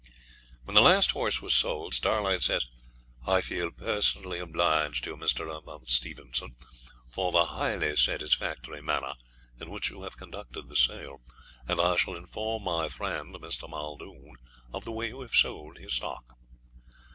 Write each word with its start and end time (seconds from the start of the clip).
When 0.63 0.73
the 0.73 0.81
last 0.81 1.11
horse 1.11 1.43
was 1.43 1.53
sold, 1.53 1.93
Starlight 1.93 2.41
says, 2.41 2.65
'I 3.27 3.41
feel 3.41 3.69
personally 3.69 4.39
obliged 4.39 5.03
to 5.03 5.11
you, 5.11 5.15
Mr. 5.15 5.47
aw 5.47 5.79
Stevenson 5.85 6.55
faw 7.11 7.29
the 7.29 7.45
highly 7.45 7.95
satisfactory 7.95 8.81
manner 8.81 9.13
in 9.59 9.69
which 9.69 9.91
you 9.91 10.01
have 10.01 10.17
conducted 10.17 10.69
the 10.69 10.75
sale, 10.75 11.21
and 11.67 11.79
I 11.79 11.97
shall 11.97 12.15
inform 12.15 12.63
my 12.63 12.89
friend, 12.89 13.35
Mr. 13.35 13.69
Muldoon, 13.69 14.33
of 14.73 14.85
the 14.85 14.91
way 14.91 15.09
you 15.09 15.21
have 15.21 15.35
sold 15.35 15.77
his 15.77 15.93
stock.' 15.93 16.35